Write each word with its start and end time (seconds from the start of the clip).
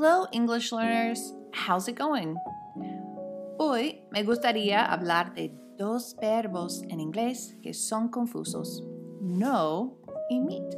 Hello, 0.00 0.28
English 0.30 0.70
learners. 0.70 1.34
How's 1.52 1.88
it 1.88 1.98
going? 1.98 2.36
Hoy 3.58 4.04
me 4.12 4.22
gustaría 4.22 4.84
hablar 4.84 5.34
de 5.34 5.52
dos 5.76 6.14
verbos 6.20 6.84
en 6.88 7.00
inglés 7.00 7.56
que 7.64 7.74
son 7.74 8.08
confusos: 8.08 8.84
know 9.20 9.98
y 10.30 10.38
meet. 10.38 10.72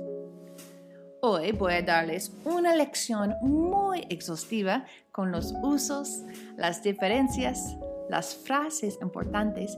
Hoy 1.21 1.53
voy 1.53 1.75
a 1.75 1.83
darles 1.83 2.35
una 2.47 2.75
lección 2.75 3.35
muy 3.43 4.07
exhaustiva 4.09 4.87
con 5.13 5.31
los 5.31 5.53
usos, 5.63 6.23
las 6.57 6.83
diferencias, 6.83 7.77
las 8.09 8.35
frases 8.35 8.99
importantes 9.03 9.77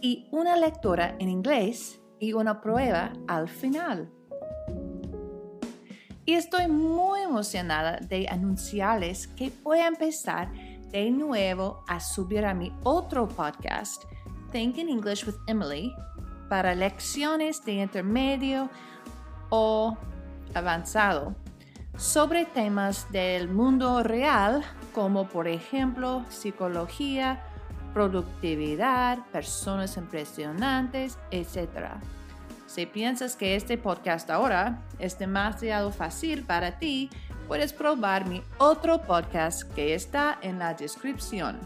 y 0.00 0.28
una 0.32 0.56
lectura 0.56 1.14
en 1.20 1.28
inglés 1.28 2.00
y 2.18 2.32
una 2.32 2.60
prueba 2.60 3.12
al 3.28 3.48
final. 3.48 4.10
Y 6.30 6.34
estoy 6.34 6.68
muy 6.68 7.22
emocionada 7.22 7.96
de 7.96 8.28
anunciarles 8.28 9.26
que 9.26 9.52
voy 9.64 9.80
a 9.80 9.88
empezar 9.88 10.48
de 10.92 11.10
nuevo 11.10 11.82
a 11.88 11.98
subir 11.98 12.44
a 12.44 12.54
mi 12.54 12.72
otro 12.84 13.26
podcast, 13.26 14.04
Think 14.52 14.78
in 14.78 14.90
English 14.90 15.26
with 15.26 15.34
Emily, 15.48 15.92
para 16.48 16.76
lecciones 16.76 17.64
de 17.64 17.72
intermedio 17.82 18.70
o 19.48 19.98
avanzado 20.54 21.34
sobre 21.96 22.44
temas 22.44 23.10
del 23.10 23.48
mundo 23.48 24.04
real 24.04 24.62
como 24.94 25.26
por 25.26 25.48
ejemplo 25.48 26.24
psicología, 26.28 27.42
productividad, 27.92 29.18
personas 29.32 29.96
impresionantes, 29.96 31.18
etc. 31.32 31.98
Si 32.70 32.86
piensas 32.86 33.34
que 33.34 33.56
este 33.56 33.76
podcast 33.78 34.30
ahora 34.30 34.80
es 35.00 35.18
demasiado 35.18 35.90
fácil 35.90 36.44
para 36.44 36.78
ti, 36.78 37.10
puedes 37.48 37.72
probar 37.72 38.28
mi 38.28 38.44
otro 38.58 39.02
podcast 39.02 39.64
que 39.74 39.92
está 39.92 40.38
en 40.40 40.60
la 40.60 40.74
descripción. 40.74 41.58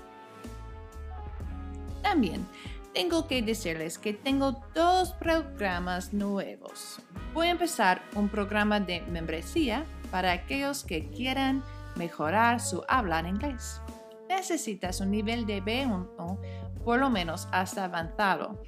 También 2.00 2.46
tengo 2.94 3.26
que 3.28 3.42
decirles 3.42 3.98
que 3.98 4.14
tengo 4.14 4.64
dos 4.74 5.12
programas 5.12 6.14
nuevos. 6.14 7.02
Voy 7.34 7.48
a 7.48 7.50
empezar 7.50 8.00
un 8.14 8.30
programa 8.30 8.80
de 8.80 9.02
membresía 9.02 9.84
para 10.10 10.32
aquellos 10.32 10.84
que 10.84 11.10
quieran 11.10 11.62
mejorar 11.96 12.62
su 12.62 12.82
habla 12.88 13.18
en 13.18 13.26
inglés. 13.26 13.82
Necesitas 14.26 15.02
un 15.02 15.10
nivel 15.10 15.44
de 15.44 15.62
B1 15.62 16.38
por 16.82 16.98
lo 16.98 17.10
menos 17.10 17.46
hasta 17.52 17.84
avanzado 17.84 18.62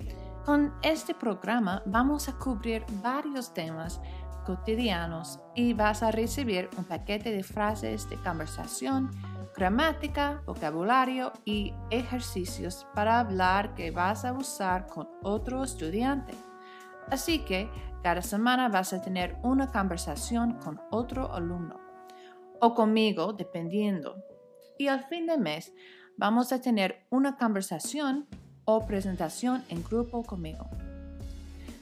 con 0.47 0.73
este 0.81 1.13
programa 1.13 1.83
vamos 1.87 2.29
a 2.29 2.39
cubrir 2.39 2.85
varios 3.03 3.53
temas 3.53 4.01
cotidianos 4.45 5.41
y 5.57 5.75
vas 5.75 6.05
a 6.05 6.13
recibir 6.13 6.71
un 6.79 6.85
paquete 6.85 7.33
de 7.33 7.43
frases 7.43 8.09
de 8.09 8.17
conversación, 8.19 9.11
gramática, 9.57 10.45
vocabulario 10.47 11.33
y 11.45 11.75
ejercicios 11.91 12.87
para 12.95 13.19
hablar 13.19 13.75
que 13.75 13.91
vas 13.91 14.25
a 14.25 14.35
usar 14.35 14.87
con 14.87 15.09
otro 15.25 15.65
estudiante. 15.65 16.33
Así 17.11 17.41
que 17.41 17.69
cada 18.05 18.23
semana 18.23 18.69
vas 18.69 18.93
a 18.93 19.03
tener 19.03 19.37
una 19.43 19.73
conversación 19.73 20.61
con 20.61 20.81
otro 20.93 21.35
alumno 21.35 21.81
o 22.61 22.73
conmigo, 22.73 23.33
dependiendo. 23.33 24.15
Y 24.79 24.87
al 24.87 25.03
fin 25.09 25.27
de 25.27 25.39
mes 25.39 25.73
vamos 26.17 26.53
a 26.53 26.61
tener 26.61 27.05
una 27.11 27.37
conversación 27.37 28.29
o 28.67 28.85
presentación 28.85 29.65
en 29.71 29.83
grupo 29.83 30.23
conmigo. 30.23 30.69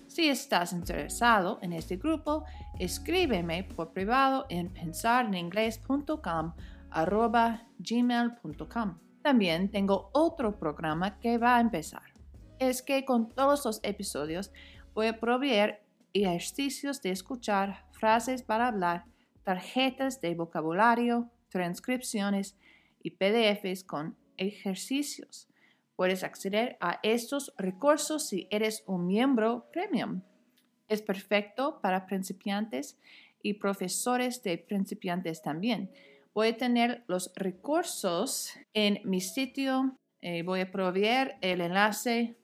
Si 0.06 0.28
estás 0.28 0.72
interesado 0.72 1.58
en 1.60 1.72
este 1.72 1.96
grupo, 1.96 2.44
escríbeme 2.78 3.64
por 3.64 3.92
privado 3.92 4.46
en 4.48 4.68
pensareningles.com 4.68 6.52
gmail.com. 7.78 8.98
También 9.22 9.70
tengo 9.70 10.10
otro 10.12 10.56
programa 10.56 11.18
que 11.18 11.38
va 11.38 11.56
a 11.56 11.60
empezar. 11.60 12.14
Es 12.60 12.80
que 12.82 13.04
con 13.04 13.28
todos 13.28 13.64
los 13.64 13.80
episodios 13.82 14.52
voy 14.94 15.08
a 15.08 15.18
proveer 15.18 15.82
ejercicios 16.12 17.02
de 17.02 17.10
escuchar, 17.10 17.84
frases 17.90 18.44
para 18.44 18.68
hablar, 18.68 19.06
tarjetas 19.42 20.20
de 20.20 20.36
vocabulario, 20.36 21.28
transcripciones 21.48 22.56
y 23.02 23.10
PDFs 23.10 23.82
con 23.82 24.16
ejercicios 24.36 25.48
Puedes 25.96 26.24
acceder 26.24 26.76
a 26.80 26.98
estos 27.02 27.54
recursos 27.56 28.26
si 28.26 28.48
eres 28.50 28.82
un 28.86 29.06
miembro 29.06 29.68
premium. 29.72 30.22
Es 30.88 31.02
perfecto 31.02 31.80
para 31.80 32.06
principiantes 32.06 32.98
y 33.42 33.54
profesores 33.54 34.42
de 34.42 34.58
principiantes 34.58 35.42
también. 35.42 35.90
Voy 36.34 36.48
a 36.48 36.56
tener 36.56 37.04
los 37.06 37.32
recursos 37.36 38.52
en 38.72 39.00
mi 39.04 39.20
sitio. 39.20 39.96
Eh, 40.20 40.42
voy 40.42 40.60
a 40.60 40.70
proveer 40.70 41.36
el 41.40 41.60
enlace 41.60 42.36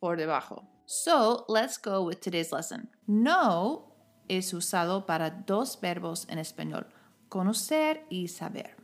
por 0.00 0.16
debajo. 0.16 0.66
So, 0.86 1.44
let's 1.48 1.78
go 1.80 2.02
with 2.02 2.20
today's 2.20 2.52
lesson. 2.52 2.90
Know 3.06 3.94
es 4.28 4.54
usado 4.54 5.06
para 5.06 5.30
dos 5.30 5.78
verbos 5.80 6.26
en 6.28 6.38
español, 6.38 6.86
conocer 7.28 8.06
y 8.08 8.28
saber. 8.28 8.76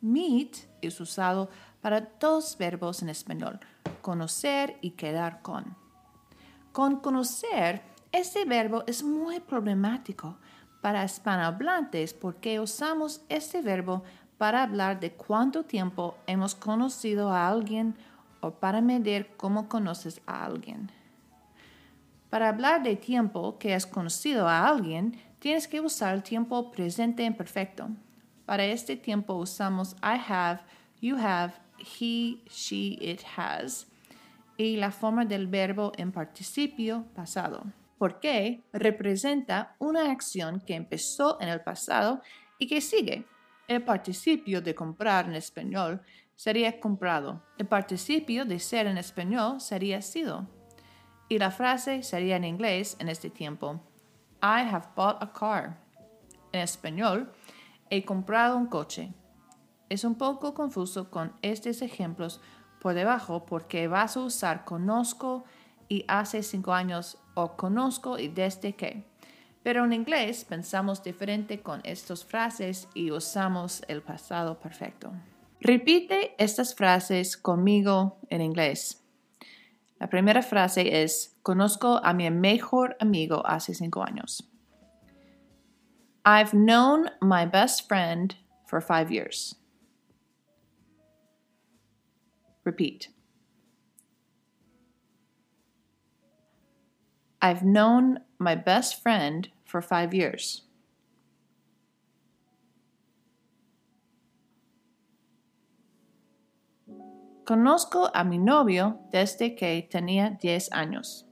Meet 0.00 0.56
es 0.80 1.00
usado 1.00 1.48
para 1.48 1.69
dos 2.18 2.56
verbos 2.58 3.02
en 3.02 3.08
español, 3.08 3.60
conocer 4.02 4.76
y 4.80 4.92
quedar 4.92 5.42
con. 5.42 5.76
Con 6.72 6.96
conocer, 6.96 7.82
este 8.12 8.44
verbo 8.44 8.84
es 8.86 9.02
muy 9.02 9.40
problemático 9.40 10.36
para 10.80 11.04
hispanohablantes 11.04 12.14
porque 12.14 12.60
usamos 12.60 13.22
este 13.28 13.62
verbo 13.62 14.02
para 14.38 14.62
hablar 14.62 15.00
de 15.00 15.12
cuánto 15.12 15.64
tiempo 15.64 16.16
hemos 16.26 16.54
conocido 16.54 17.30
a 17.30 17.48
alguien 17.48 17.94
o 18.40 18.52
para 18.52 18.80
medir 18.80 19.28
cómo 19.36 19.68
conoces 19.68 20.22
a 20.26 20.44
alguien. 20.44 20.90
Para 22.30 22.48
hablar 22.48 22.82
de 22.82 22.96
tiempo 22.96 23.58
que 23.58 23.74
has 23.74 23.86
conocido 23.86 24.48
a 24.48 24.66
alguien, 24.66 25.20
tienes 25.40 25.68
que 25.68 25.80
usar 25.80 26.14
el 26.14 26.22
tiempo 26.22 26.70
presente 26.70 27.24
imperfecto. 27.24 27.88
Para 28.46 28.64
este 28.64 28.96
tiempo 28.96 29.34
usamos 29.34 29.94
I 30.02 30.18
have, 30.26 30.60
you 31.00 31.16
have 31.16 31.54
he, 31.80 32.42
she, 32.48 32.98
it 33.00 33.22
has 33.36 33.86
y 34.60 34.76
la 34.76 34.90
forma 34.90 35.24
del 35.24 35.46
verbo 35.46 35.90
en 35.96 36.12
participio 36.12 37.06
pasado, 37.14 37.62
porque 37.96 38.62
representa 38.74 39.74
una 39.78 40.10
acción 40.10 40.60
que 40.60 40.74
empezó 40.74 41.40
en 41.40 41.48
el 41.48 41.62
pasado 41.62 42.20
y 42.58 42.66
que 42.66 42.82
sigue. 42.82 43.24
El 43.68 43.82
participio 43.82 44.60
de 44.60 44.74
comprar 44.74 45.24
en 45.24 45.34
español 45.34 46.02
sería 46.36 46.78
comprado. 46.78 47.42
El 47.56 47.68
participio 47.68 48.44
de 48.44 48.58
ser 48.58 48.86
en 48.86 48.98
español 48.98 49.62
sería 49.62 50.02
sido. 50.02 50.46
Y 51.30 51.38
la 51.38 51.50
frase 51.50 52.02
sería 52.02 52.36
en 52.36 52.44
inglés 52.44 52.98
en 52.98 53.08
este 53.08 53.30
tiempo. 53.30 53.80
I 54.42 54.60
have 54.70 54.88
bought 54.94 55.22
a 55.22 55.32
car. 55.32 55.80
En 56.52 56.60
español, 56.60 57.32
he 57.88 58.04
comprado 58.04 58.58
un 58.58 58.66
coche. 58.66 59.14
Es 59.90 60.04
un 60.04 60.14
poco 60.14 60.54
confuso 60.54 61.10
con 61.10 61.32
estos 61.42 61.82
ejemplos 61.82 62.40
por 62.80 62.94
debajo 62.94 63.44
porque 63.44 63.88
vas 63.88 64.16
a 64.16 64.20
usar 64.20 64.64
conozco 64.64 65.44
y 65.88 66.04
hace 66.06 66.44
cinco 66.44 66.72
años 66.72 67.18
o 67.34 67.56
conozco 67.56 68.16
y 68.18 68.28
desde 68.28 68.74
que. 68.76 69.04
Pero 69.64 69.84
en 69.84 69.92
inglés 69.92 70.44
pensamos 70.44 71.02
diferente 71.02 71.60
con 71.60 71.80
estas 71.84 72.24
frases 72.24 72.88
y 72.94 73.10
usamos 73.10 73.82
el 73.88 74.00
pasado 74.00 74.58
perfecto. 74.60 75.12
Repite 75.60 76.34
estas 76.38 76.74
frases 76.74 77.36
conmigo 77.36 78.18
en 78.30 78.40
inglés. 78.40 79.04
La 79.98 80.08
primera 80.08 80.42
frase 80.42 81.02
es, 81.02 81.36
conozco 81.42 82.00
a 82.02 82.14
mi 82.14 82.30
mejor 82.30 82.96
amigo 83.00 83.44
hace 83.44 83.74
cinco 83.74 84.02
años. 84.02 84.48
I've 86.24 86.52
known 86.54 87.10
my 87.20 87.44
best 87.44 87.88
friend 87.88 88.36
for 88.66 88.80
five 88.80 89.10
years. 89.10 89.59
Repeat. 92.64 93.08
I've 97.42 97.62
known 97.62 98.20
my 98.38 98.54
best 98.54 99.02
friend 99.02 99.48
for 99.64 99.80
five 99.80 100.12
years. 100.12 100.62
Conozco 107.44 108.10
a 108.14 108.22
mi 108.24 108.38
novio 108.38 109.00
desde 109.10 109.56
que 109.56 109.88
tenía 109.90 110.38
10 110.38 110.68
años. 110.70 111.24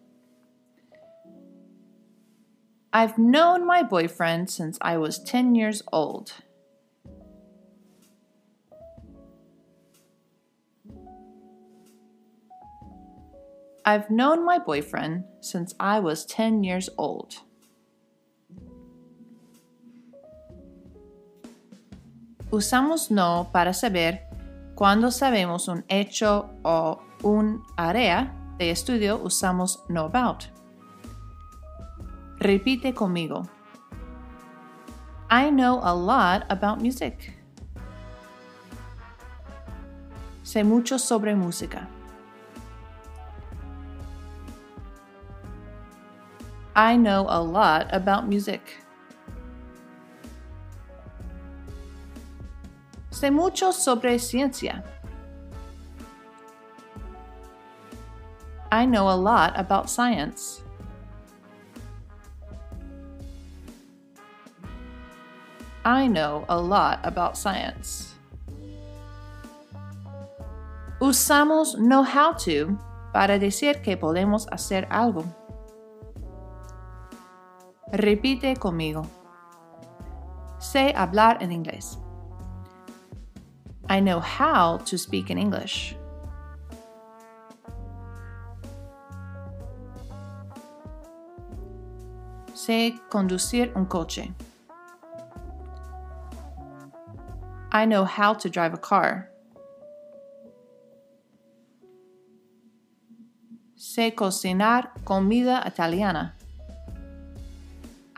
I've 2.93 3.19
known 3.19 3.67
my 3.67 3.83
boyfriend 3.83 4.51
since 4.51 4.79
I 4.81 4.97
was 4.97 5.19
10 5.21 5.55
years 5.55 5.83
old. 5.93 6.33
I've 13.89 14.11
known 14.11 14.45
my 14.45 14.59
boyfriend 14.59 15.25
since 15.41 15.75
I 15.81 15.99
was 15.99 16.27
10 16.27 16.63
years 16.63 16.91
old. 16.99 17.37
Usamos 22.53 23.11
no 23.11 23.49
para 23.51 23.73
saber 23.73 24.29
cuando 24.75 25.11
sabemos 25.11 25.69
un 25.69 25.85
hecho 25.89 26.51
o 26.63 27.01
un 27.23 27.63
área 27.79 28.31
de 28.59 28.71
estudio 28.71 29.17
usamos 29.25 29.79
know 29.89 30.05
about. 30.05 30.49
Repite 32.41 32.93
conmigo. 32.93 33.49
I 35.31 35.49
know 35.49 35.81
a 35.83 35.95
lot 35.95 36.45
about 36.51 36.83
music. 36.83 37.33
Sé 40.45 40.63
mucho 40.63 40.99
sobre 40.99 41.35
música. 41.35 41.89
I 46.79 46.97
know 46.97 47.27
a 47.29 47.43
lot 47.43 47.89
about 47.93 48.29
music. 48.29 48.63
Sé 53.11 53.33
mucho 53.33 53.73
sobre 53.73 54.17
ciencia. 54.21 54.85
I 58.71 58.87
know 58.87 59.11
a 59.11 59.19
lot 59.19 59.59
about 59.59 59.91
science. 59.91 60.63
I 65.85 66.07
know 66.07 66.45
a 66.49 66.61
lot 66.61 67.01
about 67.03 67.37
science. 67.37 68.15
Usamos 71.01 71.77
know 71.77 72.05
how 72.05 72.35
to 72.35 72.79
para 73.13 73.37
decir 73.37 73.83
que 73.83 73.97
podemos 73.97 74.47
hacer 74.53 74.87
algo. 74.91 75.27
Repite 77.93 78.57
conmigo. 78.57 79.07
Sé 80.59 80.93
hablar 80.95 81.43
en 81.43 81.53
inglés. 81.53 81.99
I 83.89 84.01
know 84.01 84.21
how 84.21 84.79
to 84.85 84.99
speak 84.99 85.31
in 85.31 85.39
English. 85.39 85.97
Sé 92.53 93.01
conducir 93.09 93.73
un 93.75 93.87
coche. 93.87 94.35
I 97.73 97.87
know 97.87 98.05
how 98.05 98.35
to 98.35 98.51
drive 98.51 98.75
a 98.75 98.79
car. 98.79 99.31
Sé 103.77 104.15
cocinar 104.15 104.93
comida 105.05 105.63
italiana. 105.65 106.35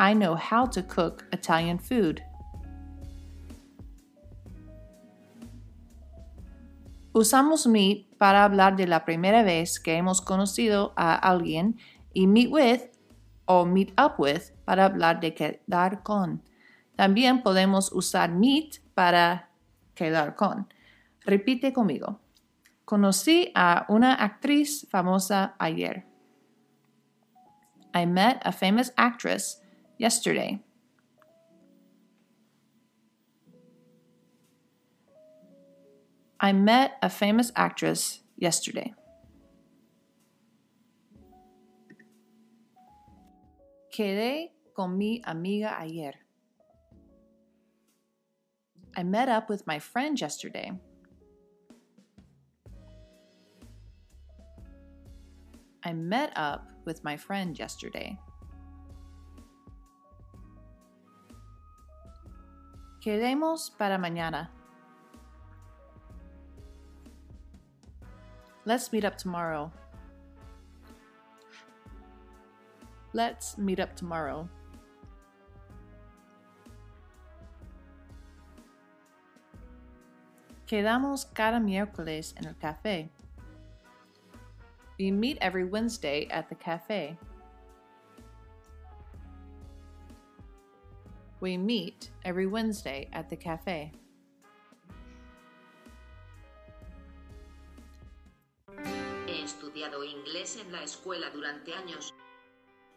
I 0.01 0.15
know 0.15 0.35
how 0.35 0.65
to 0.65 0.83
cook 0.83 1.27
Italian 1.31 1.79
food. 1.79 2.23
Usamos 7.13 7.67
meet 7.67 8.17
para 8.17 8.45
hablar 8.45 8.77
de 8.77 8.87
la 8.87 9.05
primera 9.05 9.43
vez 9.43 9.79
que 9.79 9.99
hemos 9.99 10.23
conocido 10.23 10.95
a 10.97 11.17
alguien 11.17 11.79
y 12.15 12.27
meet 12.27 12.51
with 12.51 12.81
o 13.45 13.67
meet 13.67 13.93
up 14.01 14.15
with 14.19 14.53
para 14.65 14.87
hablar 14.87 15.21
de 15.21 15.35
quedar 15.35 16.03
con. 16.03 16.43
También 16.97 17.43
podemos 17.43 17.93
usar 17.93 18.31
meet 18.31 18.81
para 18.95 19.51
quedar 19.95 20.35
con. 20.35 20.73
Repite 21.27 21.75
conmigo. 21.75 22.21
Conocí 22.87 23.53
a 23.55 23.85
una 23.91 24.15
actriz 24.15 24.89
famosa 24.89 25.57
ayer. 25.59 26.07
I 27.95 28.07
met 28.07 28.41
a 28.47 28.53
famous 28.53 28.93
actress 28.97 29.61
yesterday. 30.01 30.59
I 36.41 36.53
met 36.53 36.93
a 37.03 37.11
famous 37.11 37.53
actress 37.55 38.21
yesterday. 38.39 38.95
Quedé 43.95 44.49
con 44.75 44.97
mi 44.97 45.21
amiga 45.27 45.77
ayer. 45.79 46.15
I 48.97 49.03
met 49.03 49.29
up 49.29 49.51
with 49.51 49.67
my 49.67 49.79
friend 49.79 50.19
yesterday. 50.19 50.73
I 55.85 55.93
met 55.93 56.33
up 56.37 56.71
with 56.87 57.05
my 57.05 57.19
friend 57.19 57.59
yesterday. 57.59 58.19
Quedemos 63.01 63.71
para 63.71 63.97
mañana. 63.97 64.51
Let's 68.67 68.93
meet 68.93 69.07
up 69.07 69.17
tomorrow. 69.17 69.73
Let's 73.15 73.57
meet 73.57 73.81
up 73.81 73.97
tomorrow. 73.97 74.49
Quedamos 80.67 81.25
cada 81.35 81.59
miércoles 81.59 82.35
en 82.37 82.47
el 82.47 82.55
café. 82.55 83.09
We 84.99 85.11
meet 85.11 85.39
every 85.41 85.65
Wednesday 85.65 86.29
at 86.31 86.51
the 86.51 86.55
cafe. 86.55 87.17
We 91.41 91.57
meet 91.57 92.11
every 92.23 92.47
Wednesday 92.47 93.09
at 93.15 93.31
the 93.31 93.37
cafe. 93.37 93.93
He 99.27 99.43
estudiado 99.43 100.05
inglés 100.05 100.57
en 100.57 100.71
la 100.71 100.83
escuela 100.83 101.31
durante 101.31 101.73
años 101.73 102.13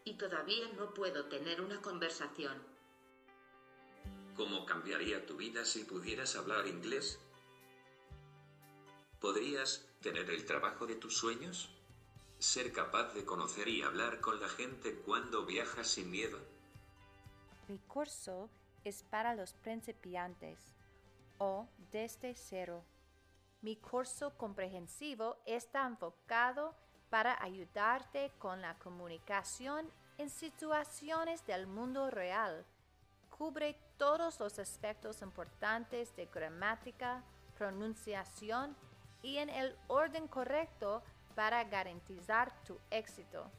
y 0.03 0.15
todavía 0.15 0.67
no 0.77 0.93
puedo 0.93 1.25
tener 1.25 1.61
una 1.61 1.81
conversación. 1.81 2.61
¿Cómo 4.35 4.65
cambiaría 4.65 5.25
tu 5.25 5.37
vida 5.37 5.63
si 5.63 5.85
pudieras 5.85 6.35
hablar 6.35 6.67
inglés? 6.67 7.19
¿Podrías 9.21 9.87
tener 10.01 10.29
el 10.29 10.45
trabajo 10.45 10.85
de 10.85 10.95
tus 10.95 11.15
sueños? 11.15 11.69
¿Ser 12.39 12.73
capaz 12.73 13.13
de 13.13 13.23
conocer 13.23 13.69
y 13.69 13.83
hablar 13.83 14.19
con 14.19 14.41
la 14.41 14.49
gente 14.49 14.95
cuando 15.05 15.45
viajas 15.45 15.87
sin 15.87 16.11
miedo? 16.11 16.52
Mi 17.67 17.79
curso 17.79 18.49
es 18.83 19.03
para 19.03 19.33
los 19.35 19.53
principiantes 19.53 20.59
o 21.37 21.67
desde 21.91 22.35
cero. 22.35 22.83
Mi 23.61 23.77
curso 23.77 24.37
comprensivo 24.37 25.37
está 25.45 25.85
enfocado 25.85 26.75
para 27.09 27.41
ayudarte 27.41 28.31
con 28.39 28.61
la 28.61 28.77
comunicación 28.79 29.89
en 30.17 30.29
situaciones 30.29 31.45
del 31.45 31.67
mundo 31.67 32.09
real. 32.09 32.65
Cubre 33.29 33.77
todos 33.97 34.39
los 34.39 34.59
aspectos 34.59 35.21
importantes 35.21 36.15
de 36.15 36.25
gramática, 36.25 37.23
pronunciación 37.57 38.75
y 39.21 39.37
en 39.37 39.49
el 39.49 39.77
orden 39.87 40.27
correcto 40.27 41.01
para 41.35 41.63
garantizar 41.63 42.51
tu 42.63 42.77
éxito. 42.91 43.49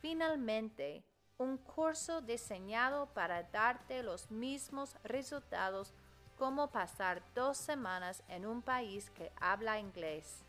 Finalmente, 0.00 1.02
un 1.38 1.58
curso 1.58 2.20
diseñado 2.22 3.06
para 3.06 3.42
darte 3.42 4.02
los 4.02 4.30
mismos 4.30 4.96
resultados 5.04 5.92
como 6.36 6.70
pasar 6.70 7.22
dos 7.34 7.56
semanas 7.56 8.22
en 8.28 8.46
un 8.46 8.62
país 8.62 9.10
que 9.10 9.32
habla 9.40 9.78
inglés. 9.78 10.42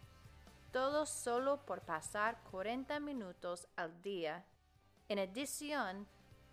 Todo 0.72 1.06
solo 1.06 1.58
por 1.66 1.82
pasar 1.82 2.38
40 2.52 3.00
minutos 3.00 3.68
al 3.76 4.02
día. 4.02 4.46
En 5.10 5.20
adición, 5.20 6.08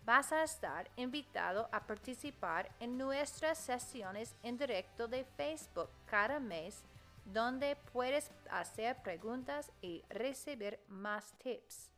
vas 0.05 0.31
a 0.31 0.43
estar 0.43 0.89
invitado 0.95 1.67
a 1.71 1.85
participar 1.85 2.71
en 2.79 2.97
nuestras 2.97 3.57
sesiones 3.57 4.35
en 4.43 4.57
directo 4.57 5.07
de 5.07 5.25
Facebook 5.25 5.89
cada 6.05 6.39
mes, 6.39 6.83
donde 7.25 7.75
puedes 7.91 8.31
hacer 8.49 9.01
preguntas 9.01 9.71
y 9.81 10.03
recibir 10.09 10.79
más 10.87 11.33
tips. 11.39 11.94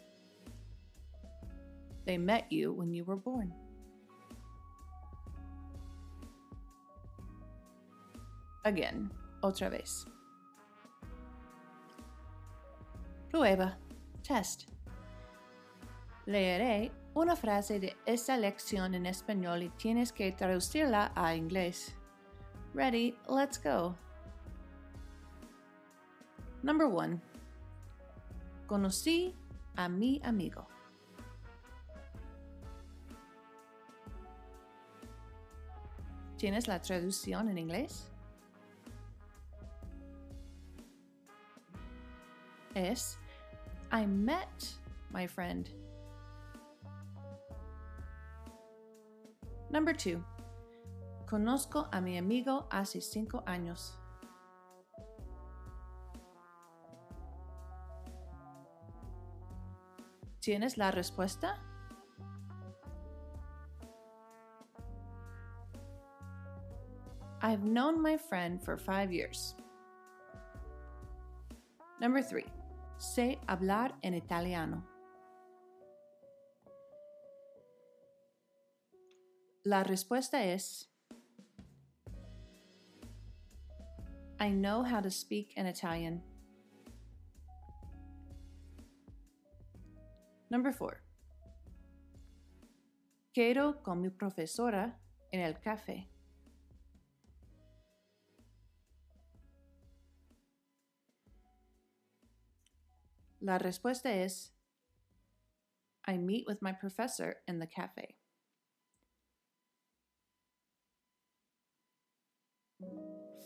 They 2.06 2.18
met 2.18 2.52
you 2.52 2.72
when 2.72 2.94
you 2.94 3.04
were 3.04 3.16
born. 3.16 3.52
Again, 8.68 9.10
otra 9.40 9.70
vez. 9.70 10.04
Prueba. 13.30 13.78
Test. 14.22 14.68
Leeré 16.26 16.92
una 17.14 17.34
frase 17.34 17.80
de 17.80 17.96
esta 18.04 18.36
lección 18.36 18.94
en 18.94 19.06
español 19.06 19.62
y 19.62 19.70
tienes 19.70 20.12
que 20.12 20.32
traducirla 20.32 21.12
a 21.14 21.34
inglés. 21.34 21.94
Ready, 22.74 23.16
let's 23.26 23.58
go. 23.58 23.96
Number 26.62 26.88
one. 26.88 27.22
Conocí 28.66 29.34
a 29.76 29.88
mi 29.88 30.20
amigo. 30.22 30.66
¿Tienes 36.36 36.68
la 36.68 36.82
traducción 36.82 37.48
en 37.48 37.56
inglés? 37.56 38.10
Es 42.78 43.18
I 43.90 44.06
met 44.06 44.72
my 45.10 45.26
friend. 45.26 45.68
Number 49.70 49.92
two. 49.92 50.22
Conozco 51.26 51.88
a 51.92 52.00
mi 52.00 52.16
amigo 52.18 52.66
hace 52.70 53.00
cinco 53.00 53.42
años. 53.46 53.96
¿Tienes 60.40 60.78
la 60.78 60.92
respuesta? 60.92 61.56
I've 67.42 67.64
known 67.64 68.00
my 68.00 68.16
friend 68.16 68.62
for 68.62 68.76
five 68.76 69.12
years. 69.12 69.56
Number 72.00 72.22
three. 72.22 72.46
Sé 72.98 73.38
hablar 73.46 73.96
en 74.02 74.14
italiano. 74.14 74.84
La 79.62 79.84
respuesta 79.84 80.44
es 80.44 80.90
I 84.40 84.50
know 84.50 84.82
how 84.82 85.00
to 85.00 85.10
speak 85.10 85.56
in 85.56 85.66
Italian. 85.66 86.22
Number 90.50 90.72
four. 90.72 91.02
Quiero 93.32 93.80
con 93.84 94.00
mi 94.00 94.10
profesora 94.10 94.98
en 95.30 95.40
el 95.40 95.60
café. 95.60 96.08
La 103.40 103.58
respuesta 103.58 104.10
es 104.10 104.52
I 106.06 106.16
meet 106.16 106.46
with 106.48 106.60
my 106.60 106.72
professor 106.72 107.36
in 107.46 107.60
the 107.60 107.66
cafe. 107.68 108.16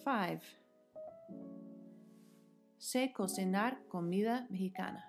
Five. 0.04 0.40
Sé 2.78 3.12
cocinar 3.12 3.86
comida 3.88 4.46
mexicana. 4.50 5.04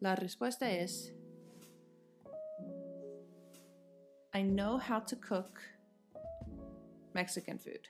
La 0.00 0.16
respuesta 0.16 0.68
es 0.70 1.12
I 4.34 4.42
know 4.42 4.78
how 4.78 5.00
to 5.00 5.16
cook 5.16 5.60
Mexican 7.14 7.58
food. 7.58 7.88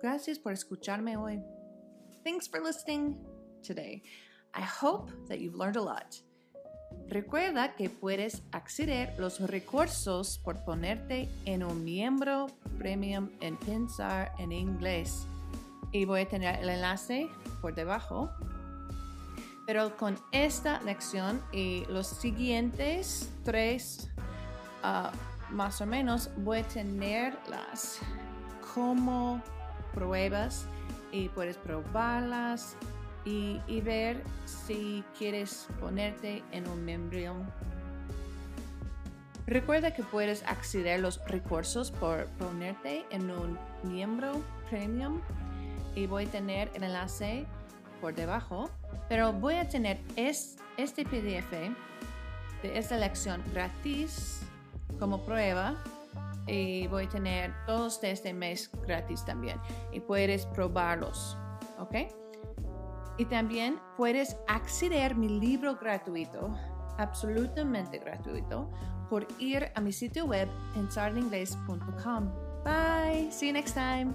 Gracias 0.00 0.38
por 0.38 0.52
escucharme 0.52 1.16
hoy. 1.16 1.42
Thanks 2.24 2.46
for 2.46 2.60
listening 2.60 3.16
today. 3.62 4.02
I 4.54 4.62
hope 4.62 5.10
that 5.28 5.40
you've 5.40 5.56
learned 5.56 5.76
a 5.76 5.82
lot. 5.82 6.22
Recuerda 7.08 7.74
que 7.74 7.90
puedes 7.90 8.42
acceder 8.52 9.18
los 9.18 9.40
recursos 9.40 10.38
por 10.38 10.64
ponerte 10.64 11.28
en 11.46 11.62
un 11.64 11.84
miembro 11.84 12.46
premium 12.78 13.30
en 13.40 13.56
Pensar 13.56 14.32
en 14.38 14.52
Inglés. 14.52 15.26
Y 15.92 16.04
voy 16.04 16.20
a 16.20 16.28
tener 16.28 16.60
el 16.60 16.68
enlace 16.68 17.28
por 17.60 17.74
debajo. 17.74 18.30
Pero 19.66 19.96
con 19.96 20.18
esta 20.32 20.80
lección 20.82 21.42
y 21.52 21.84
los 21.86 22.06
siguientes 22.06 23.30
tres, 23.44 24.10
uh, 24.84 25.10
más 25.52 25.80
o 25.80 25.86
menos, 25.86 26.30
voy 26.38 26.58
a 26.58 26.68
tenerlas 26.68 27.98
como 28.74 29.42
pruebas 29.98 30.66
y 31.10 31.28
puedes 31.30 31.56
probarlas 31.56 32.76
y, 33.24 33.60
y 33.66 33.80
ver 33.80 34.22
si 34.46 35.04
quieres 35.18 35.66
ponerte 35.80 36.42
en 36.52 36.68
un 36.68 36.84
miembro. 36.84 37.34
Recuerda 39.46 39.94
que 39.94 40.02
puedes 40.02 40.42
acceder 40.44 40.98
a 40.98 40.98
los 40.98 41.24
recursos 41.26 41.90
por 41.90 42.26
ponerte 42.38 43.04
en 43.10 43.30
un 43.30 43.58
miembro 43.82 44.42
premium 44.68 45.20
y 45.94 46.06
voy 46.06 46.26
a 46.26 46.30
tener 46.30 46.70
el 46.74 46.84
enlace 46.84 47.46
por 48.00 48.14
debajo, 48.14 48.70
pero 49.08 49.32
voy 49.32 49.54
a 49.54 49.68
tener 49.68 49.98
es, 50.16 50.56
este 50.76 51.04
PDF 51.04 51.50
de 52.62 52.78
esta 52.78 52.96
lección 52.96 53.42
gratis 53.52 54.42
como 54.98 55.24
prueba 55.24 55.76
y 56.48 56.86
voy 56.86 57.04
a 57.04 57.08
tener 57.08 57.54
todos 57.66 58.00
de 58.00 58.12
este 58.12 58.32
mes 58.32 58.70
gratis 58.86 59.24
también 59.24 59.60
y 59.92 60.00
puedes 60.00 60.46
probarlos, 60.46 61.36
¿ok? 61.78 61.94
Y 63.18 63.24
también 63.24 63.80
puedes 63.96 64.36
acceder 64.46 65.12
a 65.12 65.14
mi 65.14 65.28
libro 65.28 65.76
gratuito, 65.76 66.54
absolutamente 66.98 67.98
gratuito, 67.98 68.70
por 69.10 69.26
ir 69.38 69.70
a 69.74 69.80
mi 69.80 69.92
sitio 69.92 70.26
web 70.26 70.48
pensareningles.com. 70.74 72.30
Bye, 72.64 73.30
see 73.30 73.48
you 73.48 73.52
next 73.52 73.74
time. 73.74 74.12